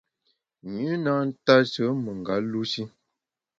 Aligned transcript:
Nyü 0.73 0.91
na 1.03 1.13
ntashe 1.27 1.85
menga 2.03 2.35
lu 2.49 2.61
shi. 2.71 2.83